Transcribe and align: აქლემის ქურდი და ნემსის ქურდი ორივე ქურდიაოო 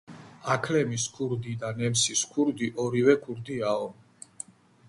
აქლემის 0.53 1.05
ქურდი 1.17 1.53
და 1.65 1.71
ნემსის 1.81 2.25
ქურდი 2.31 2.73
ორივე 2.85 3.19
ქურდიაოო 3.27 3.93